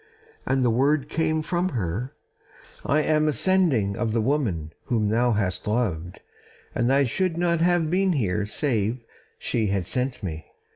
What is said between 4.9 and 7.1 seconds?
thou hast loved, and I